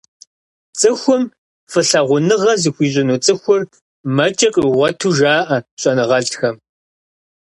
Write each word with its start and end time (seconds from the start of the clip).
Цӏыхум 0.79 1.23
фӏылъагъуныгъэ 1.71 2.53
зыхуищӏыну 2.61 3.21
цӏыхур, 3.25 3.61
мэкӏэ 4.15 4.47
къигъуэту 4.53 5.11
жаӏэ 5.17 5.57
щӏэныгъэлӏхэм. 5.81 6.55